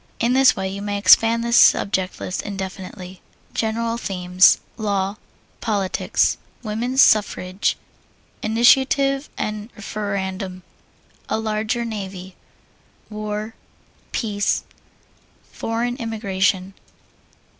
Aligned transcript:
In 0.19 0.33
this 0.33 0.55
way 0.55 0.67
you 0.67 0.81
may 0.81 0.97
expand 0.97 1.43
this 1.43 1.57
subject 1.57 2.19
list 2.19 2.41
indefinitely. 2.41 3.21
GENERAL 3.53 3.97
THEMES 3.97 4.57
Law. 4.75 5.17
Politics. 5.59 6.39
Woman's 6.63 7.03
Suffrage. 7.03 7.77
Initiative 8.41 9.29
and 9.37 9.69
Referendum. 9.75 10.63
A 11.29 11.37
Larger 11.37 11.85
Navy. 11.85 12.35
War. 13.11 13.53
Peace. 14.11 14.63
Foreign 15.51 15.95
Immigration. 15.97 16.73